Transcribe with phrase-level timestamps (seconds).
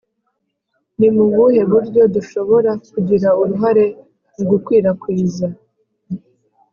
[0.99, 3.85] Ni mu buhe buryo dushobora kugira uruhare
[4.33, 5.47] mu gukwirakwiza